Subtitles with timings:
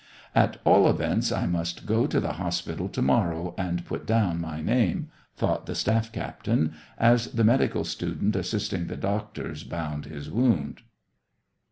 [0.43, 4.59] "At all events, I must go to the hospital to morrow, and put down my
[4.59, 10.81] name," thought the staff captain, as the medical student assisting the doctors bound his wound.